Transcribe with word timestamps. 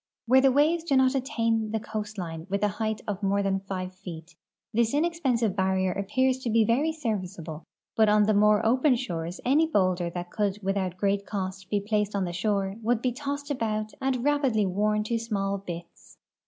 Where 0.25 0.41
the 0.41 0.51
waves 0.51 0.83
do 0.83 0.95
not 0.97 1.13
attain 1.13 1.69
the 1.69 1.79
coastline 1.79 2.47
witli 2.47 2.63
a 2.63 2.67
height 2.69 3.01
of 3.07 3.21
more 3.21 3.43
than 3.43 3.59
five 3.59 3.93
feet, 3.93 4.33
this 4.73 4.95
ine.xpensive 4.95 5.55
barrier 5.55 5.91
appears 5.91 6.39
to 6.39 6.49
l;e 6.49 6.65
very 6.65 6.91
serviccalde, 6.91 7.61
l)ut 7.99 8.09
on 8.09 8.25
tlie 8.25 8.35
more 8.35 8.65
open 8.65 8.95
shores 8.95 9.39
any 9.45 9.67
boulder 9.67 10.09
that 10.09 10.31
could 10.31 10.57
without 10.63 10.97
great 10.97 11.27
cost 11.27 11.67
he 11.69 11.79
placed 11.79 12.15
on 12.15 12.25
the 12.25 12.33
shore 12.33 12.77
would 12.81 13.03
be 13.03 13.11
tossed 13.11 13.51
about 13.51 13.91
and 14.01 14.17
rapidl}" 14.25 14.67
worn 14.71 15.03
to 15.03 15.19
small 15.19 15.59
bits. 15.59 16.17